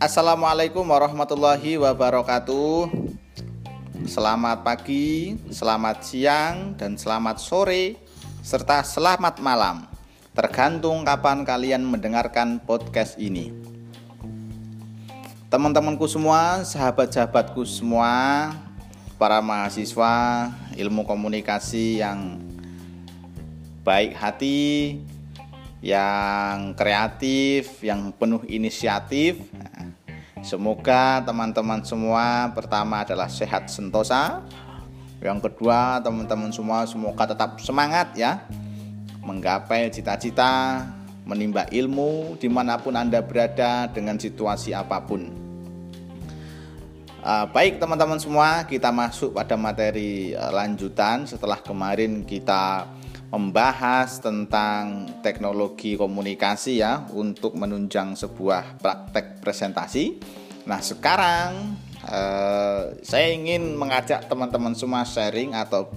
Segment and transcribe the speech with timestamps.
[0.00, 2.88] Assalamualaikum warahmatullahi wabarakatuh.
[4.08, 8.00] Selamat pagi, selamat siang, dan selamat sore,
[8.40, 9.84] serta selamat malam.
[10.32, 13.52] Tergantung kapan kalian mendengarkan podcast ini.
[15.52, 18.56] Teman-temanku semua, sahabat-sahabatku semua,
[19.20, 20.48] para mahasiswa
[20.80, 22.40] ilmu komunikasi yang
[23.84, 24.96] baik hati,
[25.84, 29.36] yang kreatif, yang penuh inisiatif.
[30.40, 34.40] Semoga teman-teman semua pertama adalah sehat sentosa.
[35.20, 38.48] Yang kedua, teman-teman semua semoga tetap semangat ya
[39.20, 40.80] menggapai cita-cita,
[41.28, 45.28] menimba ilmu di mana pun Anda berada dengan situasi apa pun.
[47.20, 52.88] Uh, baik teman-teman semua, kita masuk pada materi uh, lanjutan setelah kemarin kita
[53.30, 60.18] membahas tentang teknologi komunikasi ya untuk menunjang sebuah praktek presentasi.
[60.68, 65.88] Nah, sekarang eh, saya ingin mengajak teman-teman semua sharing atau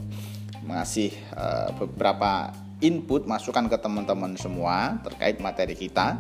[0.64, 6.20] mengasih eh, beberapa input masukan ke teman-teman semua terkait materi kita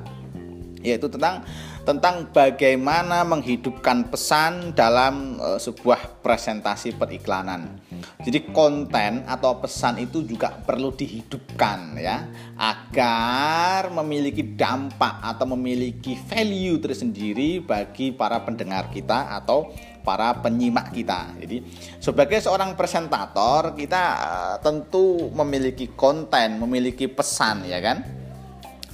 [0.84, 1.48] yaitu tentang
[1.84, 7.76] tentang bagaimana menghidupkan pesan dalam uh, sebuah presentasi periklanan.
[8.24, 12.24] Jadi konten atau pesan itu juga perlu dihidupkan ya
[12.56, 19.76] agar memiliki dampak atau memiliki value tersendiri bagi para pendengar kita atau
[20.08, 21.36] para penyimak kita.
[21.36, 21.68] Jadi
[22.00, 28.04] sebagai seorang presentator kita uh, tentu memiliki konten, memiliki pesan ya kan.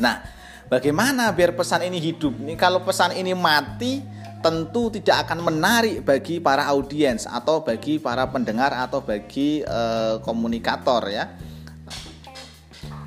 [0.01, 0.38] Nah,
[0.69, 2.37] Bagaimana biar pesan ini hidup?
[2.45, 4.05] Ini kalau pesan ini mati,
[4.37, 11.09] tentu tidak akan menarik bagi para audiens atau bagi para pendengar atau bagi uh, komunikator
[11.09, 11.25] ya.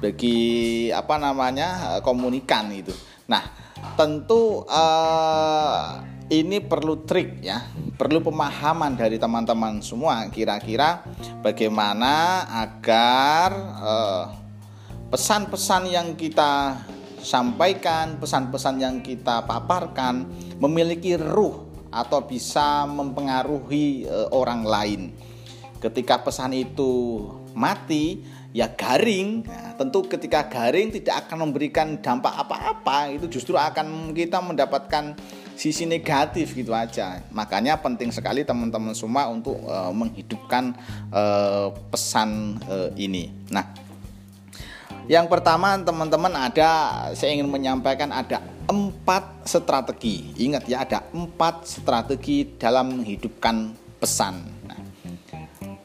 [0.03, 2.03] Bagi apa namanya?
[2.03, 2.91] komunikan itu.
[3.31, 3.47] Nah,
[3.95, 6.03] tentu uh,
[6.35, 7.63] ini perlu trik ya,
[7.95, 11.07] perlu pemahaman dari teman-teman semua kira-kira
[11.47, 13.51] bagaimana agar
[15.15, 16.83] pesan-pesan yang kita
[17.23, 20.27] sampaikan, pesan-pesan yang kita paparkan
[20.59, 25.01] memiliki ruh atau bisa mempengaruhi e, orang lain.
[25.79, 28.23] Ketika pesan itu mati,
[28.53, 29.45] ya garing.
[29.45, 35.17] Nah, tentu ketika garing tidak akan memberikan dampak apa-apa, itu justru akan kita mendapatkan
[35.53, 37.21] sisi negatif gitu aja.
[37.33, 40.73] Makanya penting sekali teman-teman semua untuk e, menghidupkan
[41.13, 41.23] e,
[41.93, 43.29] pesan e, ini.
[43.53, 43.82] Nah,
[45.11, 46.71] yang pertama teman-teman ada
[47.15, 48.39] saya ingin menyampaikan ada
[48.71, 50.31] empat strategi.
[50.39, 54.47] Ingat ya ada empat strategi dalam menghidupkan pesan.
[54.67, 54.79] Nah,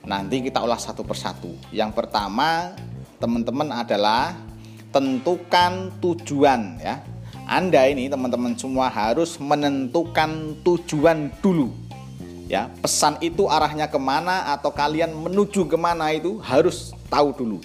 [0.05, 1.49] nanti kita ulas satu persatu.
[1.73, 2.77] Yang pertama
[3.17, 4.37] teman-teman adalah
[4.93, 7.01] tentukan tujuan ya.
[7.47, 11.87] Anda ini teman-teman semua harus menentukan tujuan dulu
[12.47, 17.59] ya pesan itu arahnya ke mana atau kalian menuju ke mana itu harus tahu dulu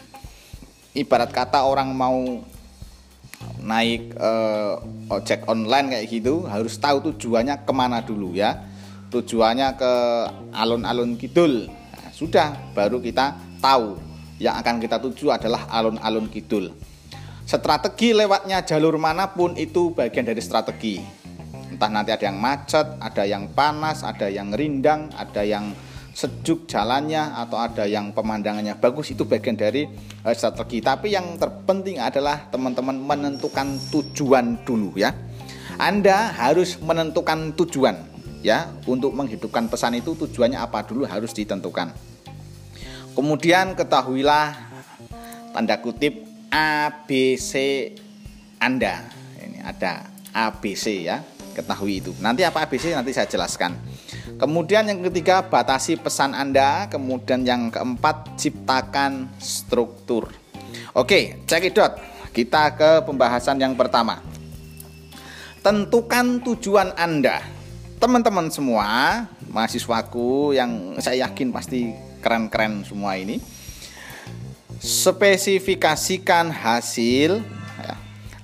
[0.93, 2.45] ibarat kata orang mau
[3.63, 4.79] naik uh,
[5.11, 8.71] ojek online kayak gitu harus tahu tujuannya ke mana dulu ya.
[9.13, 9.93] Tujuannya ke
[10.57, 11.69] alun-alun kidul.
[11.69, 14.01] Nah, sudah baru kita tahu.
[14.41, 16.73] Yang akan kita tuju adalah alun-alun kidul.
[17.45, 20.97] Strategi lewatnya jalur mana pun itu bagian dari strategi.
[21.69, 25.73] Entah nanti ada yang macet ada yang panas ada yang rindang ada yang
[26.13, 28.77] sejuk jalannya atau ada yang pemandangannya.
[28.77, 29.89] Bagus itu bagian dari
[30.23, 30.85] uh, strategi.
[30.85, 35.17] Tapi yang terpenting adalah teman-teman menentukan tujuan dulu ya.
[35.81, 37.97] Anda harus menentukan tujuan
[38.45, 38.69] ya.
[38.85, 41.91] Untuk menghidupkan pesan itu tujuannya apa dulu harus ditentukan.
[43.13, 44.57] Kemudian ketahuilah
[45.53, 47.53] tanda kutip ABC
[48.61, 49.09] Anda.
[49.41, 51.25] Ini ada ABC ya.
[51.53, 52.13] Ketahui itu.
[52.25, 53.92] Nanti apa ABC nanti saya jelaskan
[54.37, 60.33] Kemudian yang ketiga batasi pesan Anda, kemudian yang keempat ciptakan struktur.
[60.93, 61.97] Oke, cekidot.
[62.33, 64.25] Kita ke pembahasan yang pertama.
[65.61, 67.45] Tentukan tujuan Anda.
[68.03, 68.89] Teman-teman semua,
[69.53, 73.39] mahasiswaku yang saya yakin pasti keren-keren semua ini.
[74.83, 77.62] Spesifikasikan hasil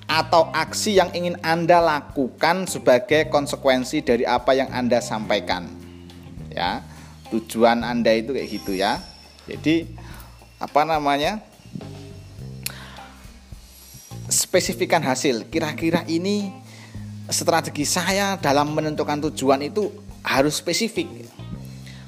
[0.09, 5.69] atau aksi yang ingin Anda lakukan sebagai konsekuensi dari apa yang Anda sampaikan.
[6.49, 6.83] Ya
[7.29, 9.01] tujuan anda itu kayak gitu ya.
[9.49, 9.89] Jadi
[10.61, 11.41] apa namanya?
[14.29, 15.49] Spesifikan hasil.
[15.49, 16.53] Kira-kira ini
[17.33, 19.89] strategi saya dalam menentukan tujuan itu
[20.21, 21.09] harus spesifik.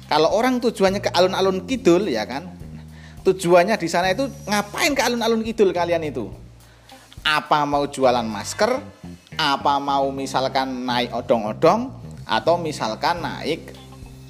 [0.05, 2.45] Kalau orang tujuannya ke alun-alun kidul ya kan?
[3.21, 6.29] Tujuannya di sana itu ngapain ke alun-alun kidul kalian itu
[7.21, 8.81] apa mau jualan masker
[9.37, 11.89] apa mau misalkan naik odong-odong
[12.25, 13.73] atau misalkan naik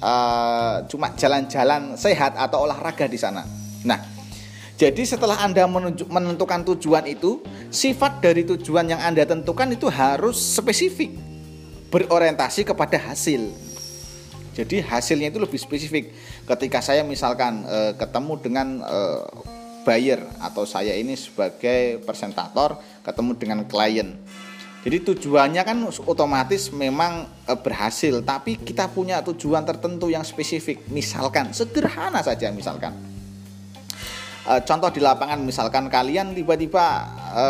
[0.02, 3.46] uh, cuma jalan-jalan sehat atau olahraga di sana.
[3.86, 3.98] Nah,
[4.80, 5.68] jadi setelah Anda
[6.10, 7.38] menentukan tujuan itu,
[7.70, 11.14] sifat dari tujuan yang Anda tentukan itu harus spesifik,
[11.94, 13.52] berorientasi kepada hasil.
[14.52, 16.12] Jadi hasilnya itu lebih spesifik.
[16.44, 18.98] Ketika saya misalkan e, ketemu dengan e,
[19.82, 24.16] buyer atau saya ini sebagai presentator ketemu dengan klien.
[24.82, 25.78] Jadi tujuannya kan
[26.10, 30.90] otomatis memang e, berhasil, tapi kita punya tujuan tertentu yang spesifik.
[30.90, 32.90] Misalkan sederhana saja misalkan
[34.42, 36.86] e, contoh di lapangan misalkan kalian tiba-tiba
[37.30, 37.46] e,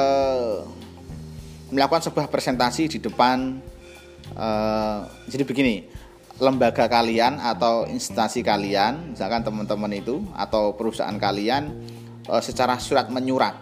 [1.72, 3.64] melakukan sebuah presentasi di depan
[5.28, 5.84] jadi begini
[6.40, 11.68] lembaga kalian atau instansi kalian misalkan teman-teman itu atau perusahaan kalian
[12.26, 13.54] e, secara surat menyurat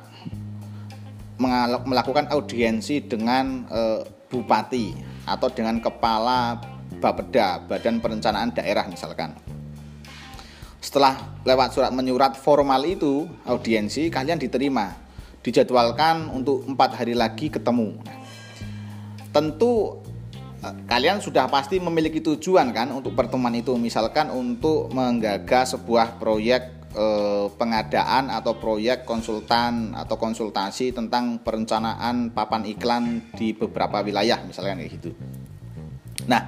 [1.88, 3.80] melakukan audiensi dengan e,
[4.28, 4.92] bupati
[5.24, 6.60] atau dengan kepala
[7.00, 9.32] Bapeda Badan Perencanaan Daerah misalkan.
[10.80, 14.96] Setelah lewat surat menyurat formal itu audiensi kalian diterima
[15.40, 18.00] dijadwalkan untuk empat hari lagi ketemu.
[19.32, 20.00] Tentu
[20.64, 23.76] eh, kalian sudah pasti memiliki tujuan kan untuk pertemuan itu.
[23.76, 32.62] Misalkan untuk menggagas sebuah proyek eh, pengadaan atau proyek konsultan atau konsultasi tentang perencanaan papan
[32.66, 33.04] iklan
[33.34, 35.10] di beberapa wilayah misalkan kayak gitu
[36.28, 36.46] nah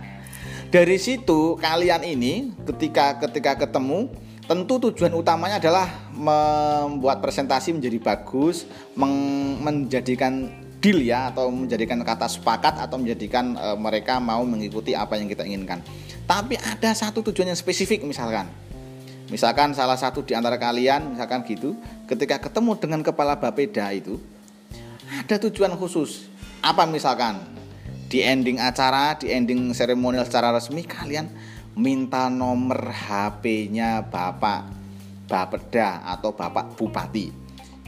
[0.73, 4.09] dari situ kalian ini ketika ketika ketemu
[4.47, 8.67] tentu tujuan utamanya adalah membuat presentasi menjadi bagus,
[8.99, 10.51] menjadikan
[10.83, 15.47] deal ya atau menjadikan kata sepakat atau menjadikan e, mereka mau mengikuti apa yang kita
[15.47, 15.79] inginkan.
[16.27, 18.51] Tapi ada satu tujuan yang spesifik misalkan.
[19.33, 21.73] Misalkan salah satu di antara kalian misalkan gitu,
[22.05, 24.21] ketika ketemu dengan kepala Bapeda itu
[25.09, 26.29] ada tujuan khusus.
[26.61, 27.41] Apa misalkan?
[28.13, 31.33] di ending acara, di ending seremonial secara resmi kalian
[31.73, 34.69] minta nomor HP-nya Bapak
[35.25, 37.33] Bapeda atau Bapak Bupati.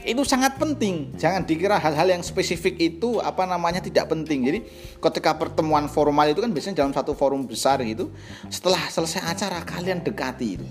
[0.01, 1.13] Itu sangat penting.
[1.13, 4.49] Jangan dikira hal-hal yang spesifik itu apa namanya tidak penting.
[4.49, 4.59] Jadi
[4.97, 8.09] ketika pertemuan formal itu kan biasanya dalam satu forum besar gitu.
[8.49, 10.65] Setelah selesai acara kalian dekati itu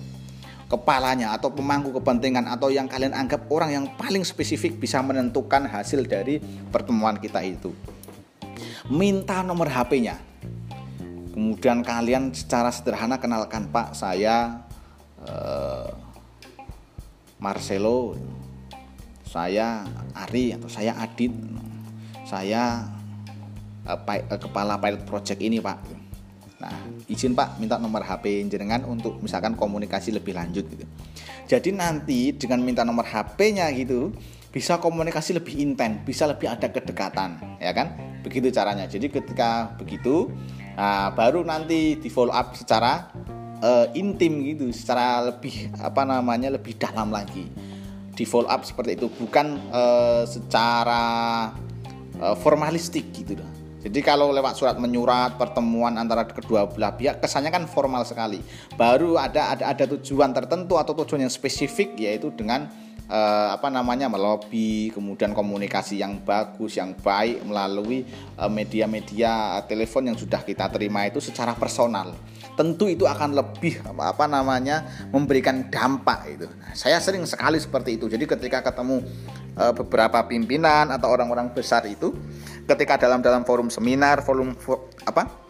[0.74, 6.02] kepalanya atau pemangku kepentingan atau yang kalian anggap orang yang paling spesifik bisa menentukan hasil
[6.10, 6.42] dari
[6.74, 7.70] pertemuan kita itu
[8.88, 10.20] minta nomor HP-nya.
[11.34, 14.62] Kemudian kalian secara sederhana kenalkan Pak, saya
[15.26, 15.90] uh,
[17.42, 18.14] Marcelo,
[19.26, 19.82] saya
[20.14, 21.34] Ari atau saya Adit,
[22.22, 22.86] saya
[23.82, 25.93] uh, uh, kepala pilot project ini Pak.
[26.62, 26.74] Nah,
[27.10, 30.86] izin Pak minta nomor HP jenengan untuk misalkan komunikasi lebih lanjut gitu.
[31.50, 34.14] Jadi nanti dengan minta nomor HP-nya gitu
[34.54, 38.14] bisa komunikasi lebih intens, bisa lebih ada kedekatan, ya kan?
[38.24, 40.32] begitu caranya jadi ketika begitu
[40.72, 43.12] nah, baru nanti di follow up secara
[43.60, 47.52] uh, intim gitu secara lebih apa namanya lebih dalam lagi
[48.16, 51.02] di follow up seperti itu bukan uh, secara
[52.16, 53.50] uh, formalistik gitu loh
[53.84, 58.40] jadi kalau lewat surat menyurat pertemuan antara kedua belah pihak kesannya kan formal sekali.
[58.80, 62.64] Baru ada ada ada tujuan tertentu atau tujuan yang spesifik yaitu dengan
[63.12, 68.08] eh, apa namanya melobi kemudian komunikasi yang bagus yang baik melalui
[68.40, 72.16] eh, media-media eh, telepon yang sudah kita terima itu secara personal.
[72.56, 76.46] Tentu itu akan lebih apa namanya memberikan dampak itu.
[76.72, 78.08] Saya sering sekali seperti itu.
[78.08, 79.04] Jadi ketika ketemu
[79.60, 82.16] eh, beberapa pimpinan atau orang-orang besar itu
[82.64, 85.44] ketika dalam dalam forum seminar forum for, apa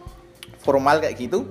[0.65, 1.45] formal kayak gitu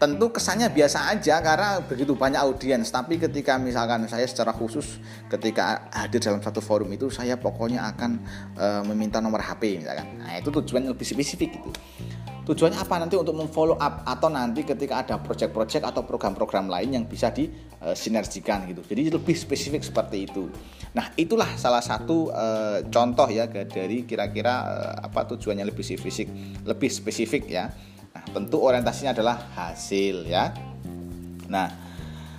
[0.00, 2.88] tentu kesannya biasa aja karena begitu banyak audiens.
[2.88, 4.96] Tapi ketika misalkan saya secara khusus
[5.28, 8.10] ketika hadir dalam satu forum itu saya pokoknya akan
[8.56, 10.08] e, meminta nomor HP misalkan.
[10.24, 11.70] Nah itu tujuannya lebih spesifik gitu
[12.46, 17.04] tujuannya apa nanti untuk memfollow up atau nanti ketika ada project-project atau program-program lain yang
[17.04, 20.46] bisa disinergikan gitu jadi lebih spesifik seperti itu
[20.94, 22.46] nah itulah salah satu e,
[22.86, 24.74] contoh ya dari kira-kira e,
[25.10, 26.30] apa tujuannya lebih spesifik
[26.62, 27.66] lebih spesifik ya
[28.16, 30.56] Nah, tentu orientasinya adalah hasil ya.
[31.52, 31.68] Nah,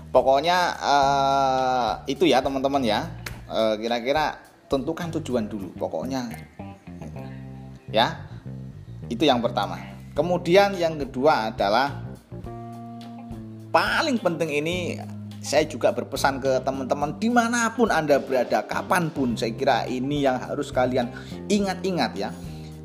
[0.09, 3.05] pokoknya uh, itu ya teman-teman ya.
[3.47, 4.25] kira kira-kira
[4.65, 5.69] tentukan tujuan dulu.
[5.77, 6.33] Pokoknya
[7.93, 8.25] ya.
[9.05, 9.77] Itu yang pertama.
[10.17, 11.93] Kemudian yang kedua adalah
[13.69, 14.97] paling penting ini
[15.37, 20.25] saya juga berpesan ke teman-teman di mana pun anda berada kapan pun saya kira ini
[20.25, 21.13] yang harus kalian
[21.45, 22.33] ingat-ingat ya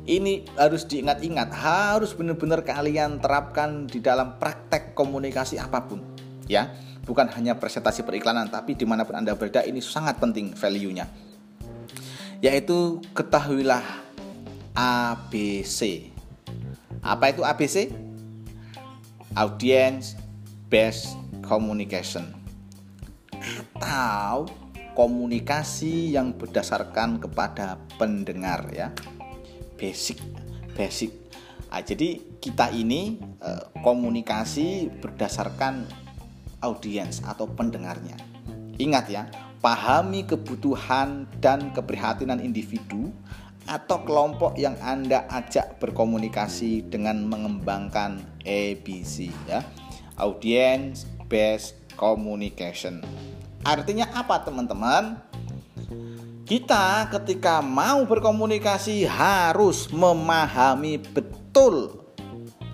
[0.03, 6.03] ini harus diingat-ingat, harus benar-benar kalian terapkan di dalam praktek komunikasi apa pun,
[6.43, 6.75] ya.
[7.03, 11.07] Bukan hanya presentasi periklanan, tapi di mana pun anda berada ini sangat penting value-nya.
[12.43, 13.83] Yaitu ketahuilah
[14.75, 16.12] ABC.
[17.03, 17.91] Apa itu ABC?
[19.35, 20.15] Audience
[20.71, 22.31] Based Communication.
[23.77, 24.47] Atau
[24.95, 28.95] komunikasi yang berdasarkan kepada pendengar ya.
[29.75, 30.23] Basic
[30.73, 31.11] basic.
[31.69, 35.89] Nah, jadi kita ini eh, komunikasi berdasarkan
[36.61, 38.15] audiens atau pendengarnya.
[38.77, 39.27] Ingat ya
[39.63, 43.15] pahami kebutuhan dan keprihatinan individu
[43.67, 49.63] atau kelompok yang Anda ajak berkomunikasi dengan mengembangkan ABC ya.
[50.19, 53.01] Audience based communication.
[53.63, 55.17] Artinya apa teman-teman?
[56.43, 62.03] Kita ketika mau berkomunikasi harus memahami betul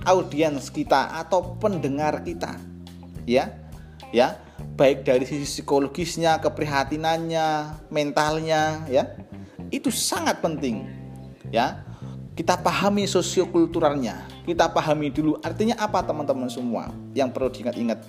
[0.10, 2.58] audiens kita atau pendengar kita.
[3.29, 3.53] Ya.
[4.10, 4.41] Ya,
[4.74, 9.05] baik dari sisi psikologisnya, keprihatinannya, mentalnya, ya.
[9.70, 10.86] Itu sangat penting.
[11.54, 11.86] Ya.
[12.38, 18.00] Kita pahami sosiokulturalnya, kita pahami dulu artinya apa teman-teman semua yang perlu diingat-ingat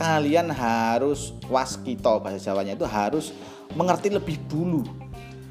[0.00, 3.36] kalian harus waskito bahasa Jawanya itu harus
[3.76, 4.88] mengerti lebih dulu.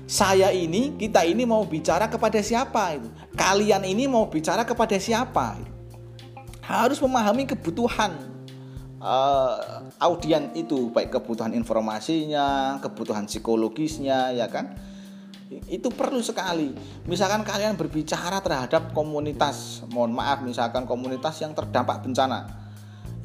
[0.10, 3.06] Saya ini, kita ini mau bicara kepada siapa itu?
[3.38, 5.54] Kalian ini mau bicara kepada siapa?
[6.66, 8.18] Harus memahami kebutuhan
[8.98, 14.74] uh, audien itu, baik kebutuhan informasinya, kebutuhan psikologisnya, ya kan?
[15.50, 16.72] Itu perlu sekali.
[17.10, 22.46] Misalkan kalian berbicara terhadap komunitas, mohon maaf, misalkan komunitas yang terdampak bencana,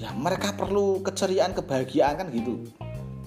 [0.00, 2.64] ya mereka perlu keceriaan kebahagiaan kan gitu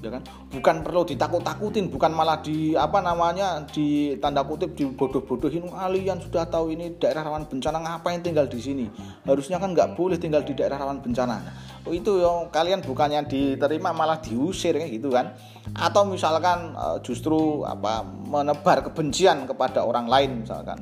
[0.01, 0.21] ya kan?
[0.49, 6.73] Bukan perlu ditakut-takutin bukan malah di apa namanya di tanda kutip dibodoh-bodohin kalian sudah tahu
[6.73, 8.85] ini daerah rawan bencana ngapain tinggal di sini?
[9.25, 11.41] Harusnya kan nggak boleh tinggal di daerah rawan bencana.
[11.87, 15.37] Oh, itu ya kalian bukannya diterima malah diusir gitu kan?
[15.77, 20.79] Atau misalkan eh, justru apa menebar kebencian kepada orang lain misalkan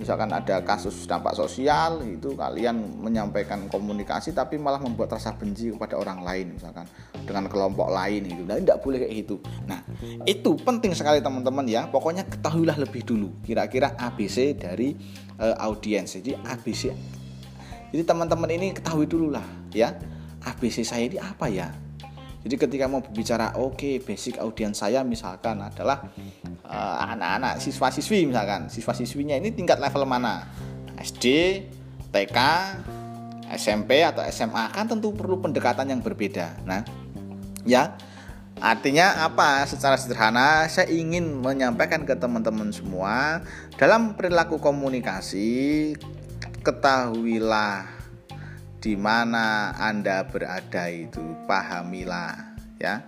[0.00, 6.00] misalkan ada kasus dampak sosial itu kalian menyampaikan komunikasi tapi malah membuat rasa benci kepada
[6.00, 6.88] orang lain misalkan
[7.28, 9.36] dengan kelompok lain itu nah tidak boleh kayak gitu.
[9.68, 9.84] Nah
[10.24, 11.84] itu penting sekali teman-teman ya.
[11.92, 14.96] Pokoknya ketahuilah lebih dulu kira-kira ABC dari
[15.36, 16.16] uh, audiens.
[16.16, 16.96] Jadi ABC
[17.90, 19.94] jadi teman-teman ini ketahui dulu lah ya
[20.46, 21.68] ABC saya ini apa ya
[22.40, 26.08] jadi ketika mau berbicara oke okay, basic audiens saya misalkan adalah
[26.64, 30.48] uh, anak-anak siswa-siswi misalkan siswa-siswinya ini tingkat level mana
[31.00, 31.24] SD,
[32.12, 32.38] TK,
[33.56, 36.60] SMP atau SMA kan tentu perlu pendekatan yang berbeda.
[36.68, 36.84] Nah,
[37.64, 37.96] ya
[38.60, 39.64] Artinya apa?
[39.64, 43.40] Secara sederhana saya ingin menyampaikan ke teman-teman semua
[43.80, 45.96] dalam perilaku komunikasi
[46.60, 47.99] ketahuilah
[48.80, 53.04] di mana Anda berada itu pahamilah ya.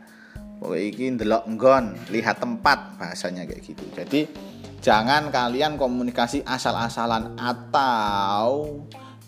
[0.61, 3.83] Pokoknya ini delok nggon lihat tempat bahasanya kayak gitu.
[3.97, 4.31] Jadi
[4.79, 8.85] jangan kalian komunikasi asal-asalan atau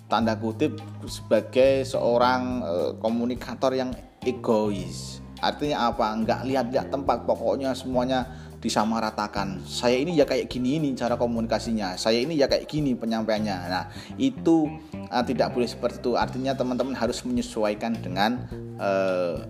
[0.06, 0.78] tanda kutip
[1.10, 3.90] sebagai seorang e, komunikator yang
[4.22, 5.18] egois.
[5.42, 6.14] Artinya apa?
[6.22, 8.30] Nggak lihat-lihat tempat pokoknya semuanya
[8.64, 9.60] disamaratakan.
[9.68, 12.00] Saya ini ya kayak gini ini cara komunikasinya.
[12.00, 13.56] Saya ini ya kayak gini penyampaiannya.
[13.68, 13.84] Nah,
[14.16, 14.72] itu
[15.12, 16.16] uh, tidak boleh seperti itu.
[16.16, 18.48] Artinya teman-teman harus menyesuaikan dengan
[18.80, 19.44] uh,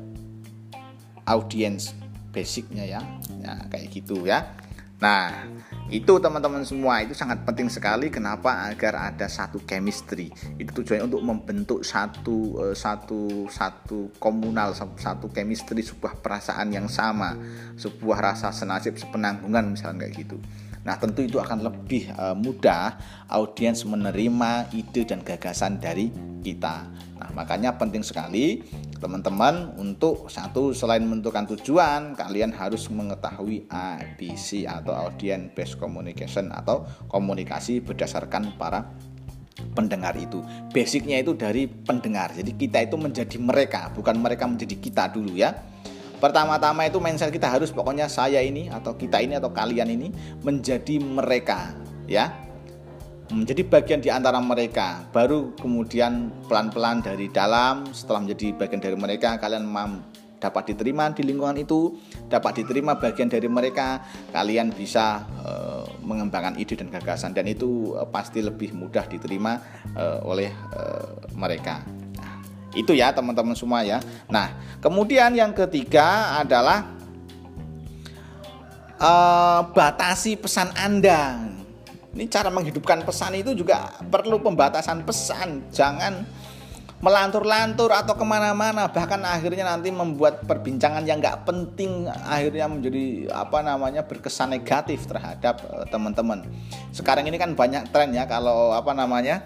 [1.30, 1.94] audiens
[2.34, 3.00] basicnya ya.
[3.38, 4.50] Ya, kayak gitu ya.
[5.04, 5.44] Nah,
[5.92, 10.32] itu teman-teman semua itu sangat penting sekali kenapa agar ada satu chemistry.
[10.56, 17.36] Itu tujuannya untuk membentuk satu uh, satu satu komunal satu chemistry sebuah perasaan yang sama,
[17.76, 20.40] sebuah rasa senasib sepenanggungan misalnya kayak gitu.
[20.88, 22.96] Nah, tentu itu akan lebih uh, mudah
[23.28, 26.08] audiens menerima ide dan gagasan dari
[26.40, 26.88] kita.
[27.20, 28.64] Nah, makanya penting sekali
[29.04, 36.88] teman-teman untuk satu selain menentukan tujuan, kalian harus mengetahui ABC atau audience based communication atau
[37.12, 38.88] komunikasi berdasarkan para
[39.76, 40.40] pendengar itu.
[40.72, 42.32] Basicnya itu dari pendengar.
[42.32, 45.52] Jadi kita itu menjadi mereka, bukan mereka menjadi kita dulu ya.
[46.16, 50.08] Pertama-tama itu mindset kita harus pokoknya saya ini atau kita ini atau kalian ini
[50.40, 51.76] menjadi mereka
[52.08, 52.43] ya.
[53.34, 55.02] Menjadi bagian di antara mereka.
[55.10, 59.66] Baru kemudian pelan-pelan dari dalam setelah menjadi bagian dari mereka kalian
[60.44, 61.96] dapat diterima di lingkungan itu,
[62.28, 68.04] dapat diterima bagian dari mereka, kalian bisa uh, mengembangkan ide dan gagasan dan itu uh,
[68.04, 69.56] pasti lebih mudah diterima
[69.96, 71.80] uh, oleh uh, mereka.
[72.76, 74.04] Itu ya teman-teman semua ya.
[74.28, 74.52] Nah,
[74.84, 76.92] kemudian yang ketiga adalah
[79.00, 81.53] uh, batasi pesan Anda.
[82.14, 85.66] Ini cara menghidupkan pesan itu juga perlu pembatasan pesan.
[85.74, 86.22] Jangan
[87.04, 93.60] melantur-lantur atau ke mana-mana bahkan akhirnya nanti membuat perbincangan yang nggak penting akhirnya menjadi apa
[93.60, 96.48] namanya berkesan negatif terhadap uh, teman-teman
[96.96, 99.44] sekarang ini kan banyak tren ya kalau apa namanya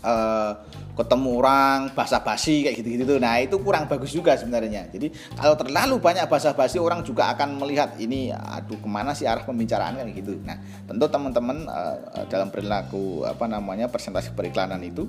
[0.00, 0.56] uh,
[0.98, 3.18] ketemu orang basa-basi kayak gitu-gitu tuh.
[3.22, 4.90] Nah, itu kurang bagus juga sebenarnya.
[4.90, 9.46] Jadi, kalau terlalu banyak basa-basi orang juga akan melihat ini aduh ke mana sih arah
[9.46, 10.34] pembicaraan kan gitu.
[10.42, 10.58] Nah,
[10.90, 15.06] tentu teman-teman uh, dalam perilaku apa namanya presentasi periklanan itu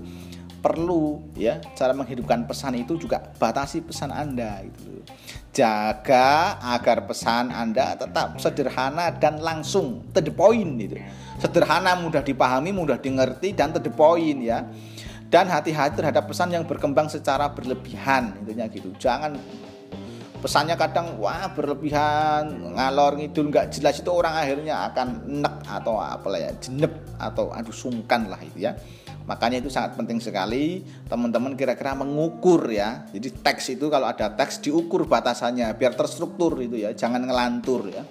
[0.60, 5.02] perlu ya cara menghidupkan pesan itu juga batasi pesan Anda gitu.
[5.50, 11.02] Jaga agar pesan Anda tetap sederhana dan langsung to the point gitu.
[11.40, 14.68] Sederhana, mudah dipahami, mudah dimengerti dan to the point ya
[15.30, 18.90] dan hati-hati terhadap pesan yang berkembang secara berlebihan intinya gitu.
[18.98, 19.38] Jangan
[20.42, 25.08] pesannya kadang wah berlebihan ngalor ngidul nggak jelas itu orang akhirnya akan
[25.40, 28.74] nek atau apalah ya jenep atau aduh sungkan lah itu ya.
[29.30, 33.06] Makanya itu sangat penting sekali teman-teman kira-kira mengukur ya.
[33.14, 38.02] Jadi teks itu kalau ada teks diukur batasannya biar terstruktur itu ya jangan ngelantur ya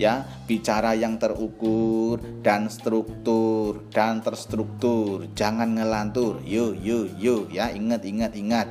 [0.00, 5.30] ya bicara yang terukur dan struktur dan terstruktur.
[5.34, 6.42] Jangan ngelantur.
[6.42, 8.68] Yuk yuk yuk ya ingat ingat ingat.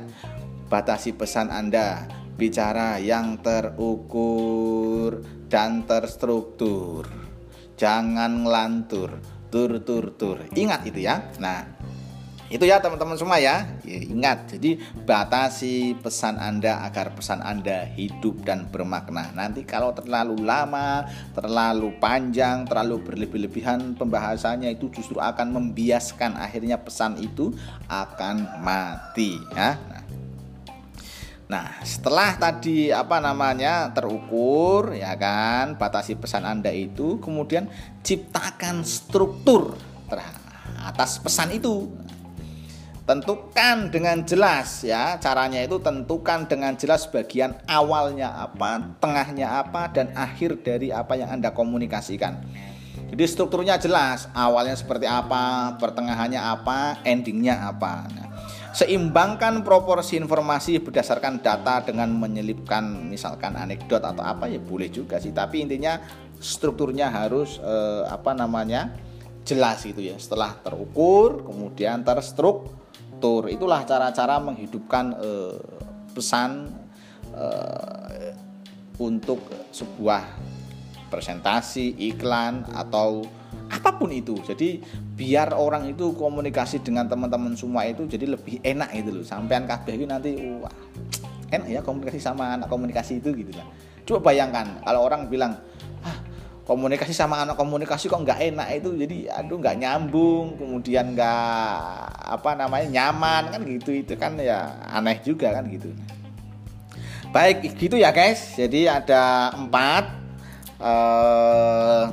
[0.68, 2.08] Batasi pesan Anda.
[2.34, 7.06] Bicara yang terukur dan terstruktur.
[7.78, 9.22] Jangan ngelantur.
[9.54, 10.42] Tur tur tur.
[10.50, 11.30] Ingat itu ya.
[11.38, 11.62] Nah
[12.52, 13.64] itu ya teman-teman semua ya.
[13.82, 14.76] ya ingat jadi
[15.08, 19.32] batasi pesan anda agar pesan anda hidup dan bermakna.
[19.32, 27.16] Nanti kalau terlalu lama terlalu panjang terlalu berlebih-lebihan pembahasannya itu justru akan membiaskan akhirnya pesan
[27.16, 27.52] itu
[27.88, 29.76] akan mati ya.
[29.76, 30.02] Nah,
[31.44, 37.68] Nah, setelah tadi apa namanya terukur ya kan, batasi pesan Anda itu, kemudian
[38.00, 39.76] ciptakan struktur
[40.84, 41.88] atas pesan itu
[43.04, 45.20] tentukan dengan jelas ya.
[45.20, 51.28] Caranya itu tentukan dengan jelas bagian awalnya apa tengahnya apa dan akhir dari apa yang
[51.40, 52.40] anda komunikasikan.
[53.04, 58.08] Jadi strukturnya jelas awalnya seperti apa pertengahannya apa endingnya apa.
[58.10, 58.26] Nah,
[58.74, 65.30] seimbangkan proporsi informasi berdasarkan data dengan menyelipkan misalkan anekdot atau apa ya boleh juga sih.
[65.30, 66.00] Tapi intinya
[66.40, 68.96] strukturnya harus eh, apa namanya
[69.44, 70.16] jelas gitu ya.
[70.16, 72.83] Setelah terukur kemudian terstruktur
[73.50, 75.58] itulah cara-cara menghidupkan uh,
[76.14, 76.70] pesan
[77.34, 78.30] uh,
[79.00, 79.42] untuk
[79.74, 80.22] sebuah
[81.10, 83.22] presentasi iklan atau
[83.70, 84.34] apa pun itu.
[84.42, 84.82] Jadi
[85.14, 89.24] biar orang itu komunikasi dengan teman-teman semua itu jadi lebih enak gitu loh.
[89.26, 90.74] Sampean kabeh nanti wah
[91.50, 93.66] enak ya komunikasi sama anak komunikasi itu gitu lah.
[94.04, 95.58] Coba bayangkan kalau orang bilang
[96.64, 98.90] komunikasi sama anak komunikasi kok nggak enak itu.
[98.96, 101.76] Jadi aduh nggak nyambung kemudian nggak
[102.24, 105.92] apa namanya nyaman kan gitu itu kan ya aneh juga kan gitu.
[107.30, 108.56] Baik gitu ya guys.
[108.56, 110.04] Jadi ada empat
[110.80, 112.08] uh,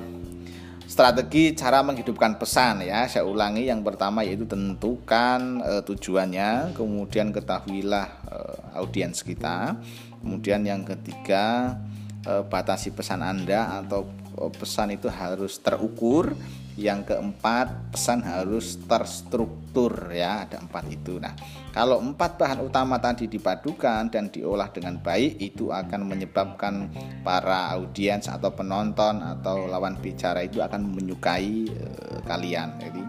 [0.83, 3.07] strategi cara menghidupkan pesan ya.
[3.07, 9.79] Saya ulangi yang pertama yaitu tentukan uh, tujuannya kemudian ketahuilah uh, audiens kita.
[10.21, 11.73] Kemudian yang ketiga
[12.21, 14.05] batasi pesan anda atau
[14.57, 16.33] pesan itu harus terukur.
[16.79, 20.47] Yang keempat pesan harus terstruktur ya.
[20.47, 21.19] Ada empat itu.
[21.19, 21.35] Nah
[21.75, 26.87] kalau empat bahan utama tadi dipadukan dan diolah dengan baik itu akan menyebabkan
[27.27, 32.79] para audiens atau penonton atau lawan bicara itu akan menyukai eh, kalian.
[32.79, 33.01] Jadi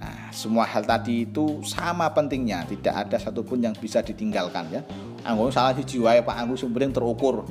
[0.00, 2.68] nah, semua hal tadi itu sama pentingnya.
[2.68, 4.84] Tidak ada satupun yang bisa ditinggalkan ya.
[5.24, 6.36] Anggo salah jiwa Pak.
[6.44, 7.44] Anggo sumberin terukur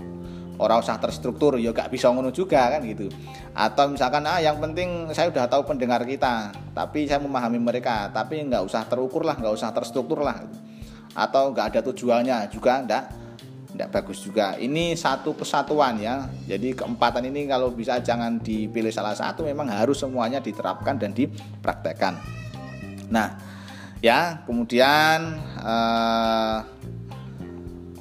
[0.57, 3.09] orang usah terstruktur ya gak bisa ngono juga kan gitu.
[3.53, 8.41] Atau misalkan ah yang penting saya udah tahu pendengar kita tapi saya memahami mereka tapi
[8.45, 10.41] nggak usah terukur lah nggak usah terstruktur lah.
[11.13, 13.03] Atau nggak ada tujuannya juga enggak
[13.77, 14.57] enggak bagus juga.
[14.57, 16.25] Ini satu kesatuan ya.
[16.49, 22.17] Jadi keempatan ini kalau bisa jangan dipilih salah satu memang harus semuanya diterapkan dan dipraktekkan.
[23.13, 23.37] Nah
[24.01, 26.61] ya kemudian uh,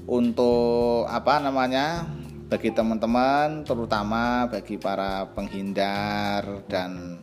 [0.07, 2.07] untuk apa namanya
[2.47, 7.19] bagi teman-teman terutama bagi para penghindar dan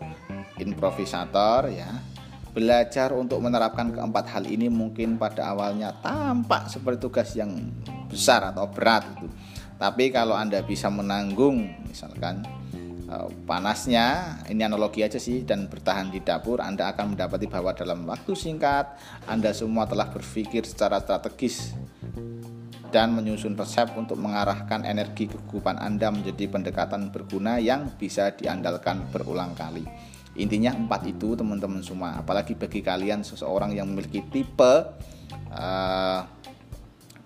[0.59, 1.89] improvisator ya.
[2.53, 7.49] Belajar untuk menerapkan keempat hal ini mungkin pada awalnya tampak seperti tugas yang
[8.05, 9.25] besar atau berat itu.
[9.81, 12.45] Tapi kalau anda bisa menanggung misalkan
[13.09, 18.05] eh, panasnya ini analogi aja sih dan bertahan di dapur Anda akan mendapati bahwa dalam
[18.05, 21.73] waktu singkat Anda semua telah berpikir secara strategis
[22.93, 29.57] dan menyusun resep untuk mengarahkan energi kegugupan Anda menjadi pendekatan berguna yang bisa diandalkan berulang
[29.57, 29.81] kali.
[30.37, 32.21] Intinya empat itu teman-teman semua.
[32.21, 34.73] Apalagi bagi kalian seseorang yang memiliki tipe
[35.49, 36.19] uh,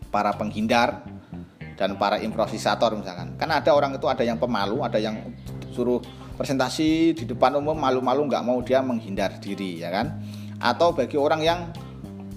[0.08, 1.04] para penghindar
[1.76, 3.36] dan para improvisator misalkan.
[3.36, 5.20] Kan ada orang itu ada yang pemalu, ada yang
[5.76, 6.00] suruh
[6.40, 10.22] presentasi di depan umum malu-malu nggak mau dia menghindar diri ya kan
[10.62, 11.60] atau bagi orang yang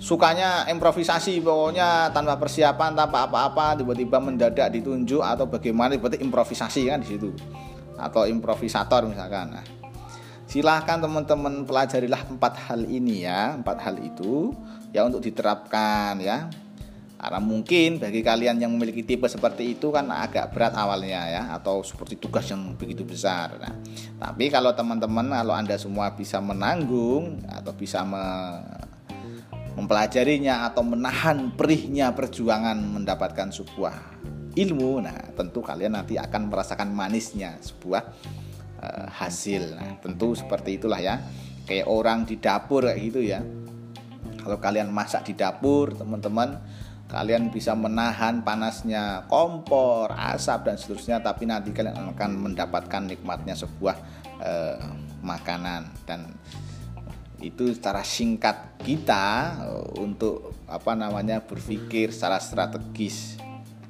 [0.00, 7.04] sukanya improvisasi pokoknya tanpa persiapan tanpa apa-apa tiba-tiba mendadak ditunjuk atau bagaimana berarti improvisasi kan
[7.04, 7.28] di situ.
[8.00, 9.52] Atau improvisator misalkan.
[9.52, 9.64] Nah,
[10.48, 14.56] silahkan teman-teman pelajarilah empat hal ini ya empat hal itu
[14.96, 16.48] ya untuk diterapkan ya.
[17.20, 21.84] Karena mungkin bagi kalian yang memiliki tipe seperti itu kan agak berat awalnya ya atau
[21.84, 23.60] seperti tugas yang begitu besar.
[23.60, 23.76] Nah,
[24.16, 28.24] tapi kalau teman-teman kalau Anda semua bisa menanggung atau bisa me
[29.78, 33.94] mempelajarinya atau menahan perihnya perjuangan mendapatkan sebuah
[34.54, 35.02] ilmu.
[35.02, 38.02] Nah tentu kalian nanti akan merasakan manisnya sebuah
[38.82, 39.78] uh, hasil.
[39.78, 41.22] Nah tentu seperti itulah ya.
[41.66, 43.40] Kayak orang di dapur kayak gitu ya.
[44.40, 46.58] Kalau kalian masak di dapur teman-teman
[47.10, 51.16] kalian bisa menahan panasnya kompor asap dan seterusnya.
[51.22, 53.96] Tapi nanti kalian akan mendapatkan nikmatnya sebuah
[54.42, 54.82] uh,
[55.22, 55.86] makanan.
[56.02, 56.26] Dan
[57.40, 59.24] itu secara singkat kita
[59.64, 63.40] eh, untuk apa namanya berpikir secara strategis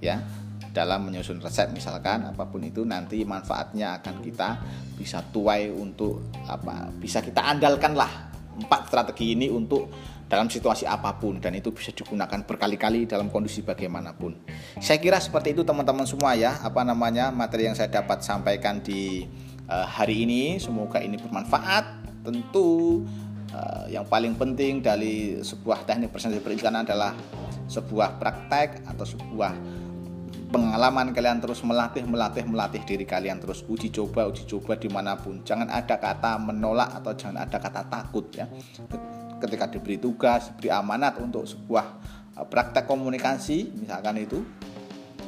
[0.00, 0.22] ya
[0.70, 4.48] dalam menyusun resep misalkan apa pun itu nanti manfaatnya akan kita
[4.94, 9.90] bisa tuai untuk apa bisa kita andalkan lah empat strategi ini untuk
[10.30, 14.38] dalam situasi apa pun dan itu bisa digunakan berkali-kali dalam kondisi bagaimanapun.
[14.78, 19.26] Saya kira seperti itu teman-teman semua ya apa namanya materi yang saya dapat sampaikan di
[19.66, 21.98] uh, hari ini semoga ini bermanfaat.
[22.20, 23.02] Tentu
[23.54, 27.12] uh, yang paling penting dari sebuah teknik presentasi periklanan adalah
[27.70, 29.52] sebuah praktek atau sebuah
[30.50, 33.62] pengalaman kalian terus melatih melatih melatih diri kalian terus.
[33.66, 35.46] Uji coba uji coba di mana pun.
[35.46, 38.50] Jangan ada kata menolak atau jangan ada kata takut ya.
[39.38, 41.86] Ketika diberi tugas diberi amanat untuk sebuah
[42.36, 44.42] eh, praktek komunikasi misalkan itu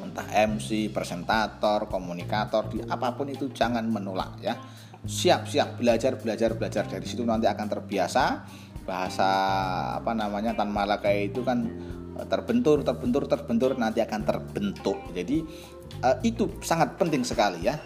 [0.02, 4.58] entah MC presentator komunikator di apa pun itu jangan menolak ya
[5.06, 5.78] siap siap.
[5.78, 6.84] Belajar belajar belajar.
[6.86, 8.24] Dari situ nanti akan terbiasa.
[8.82, 9.28] Bahasa
[10.02, 11.70] apa namanya tan malaka itu kan
[12.18, 14.98] eh, terbentur terbentur terbentur nanti akan terbentuk.
[15.14, 15.46] Jadi
[16.02, 17.78] uh, itu sangat penting sekali ya.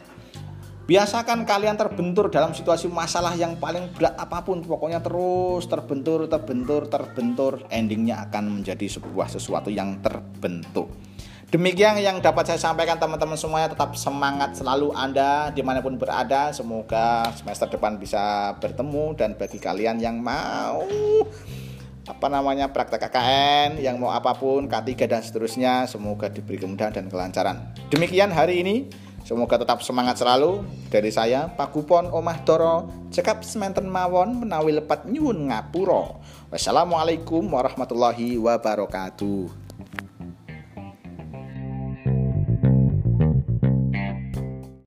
[0.86, 4.62] Biasakan kalian terbentur dalam situasi masalah yang paling berat apa pun.
[4.62, 7.66] Pokoknya terus terbentur terbentur terbentur.
[7.68, 10.88] Endingnya akan menjadi sebuah sesuatu yang terbentuk
[11.46, 16.50] Demikian yang dapat saya sampaikan teman-teman semuanya tetap semangat selalu Anda di mana pun berada.
[16.50, 20.82] Semoga semester depan bisa bertemu dan bagi kalian yang mau
[22.06, 27.06] apa namanya praktek KKN yang mau apa pun K3 dan seterusnya semoga diberi kemudahan dan
[27.06, 27.70] kelancaran.
[27.94, 28.76] Demikian hari ini.
[29.26, 30.66] Semoga tetap semangat selalu.
[30.90, 38.38] Dari saya Pak Kupon Omah Doro cekap sementen mawon menawi lepat nyuwun ngapuro wassalamualaikum warahmatullahi
[38.38, 39.65] wabarakatuh